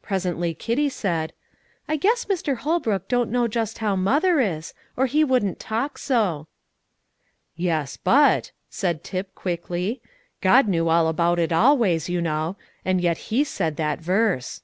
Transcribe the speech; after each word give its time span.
Presently 0.00 0.54
Kitty 0.54 0.88
said, 0.88 1.34
"I 1.86 1.96
guess 1.96 2.24
Mr. 2.24 2.56
Holbrook 2.56 3.08
don't 3.08 3.30
know 3.30 3.46
just 3.46 3.76
how 3.76 3.94
mother 3.94 4.40
is, 4.40 4.72
or 4.96 5.04
he 5.04 5.22
wouldn't 5.22 5.60
talk 5.60 5.98
so." 5.98 6.46
"Yes, 7.56 7.98
but," 7.98 8.52
said 8.70 9.04
Tip 9.04 9.34
quickly, 9.34 10.00
"God 10.40 10.66
knew 10.66 10.88
all 10.88 11.08
about 11.08 11.38
it 11.38 11.52
always, 11.52 12.08
you 12.08 12.22
know; 12.22 12.56
and 12.86 13.02
yet 13.02 13.18
He 13.30 13.44
said 13.44 13.76
that 13.76 14.00
verse." 14.00 14.62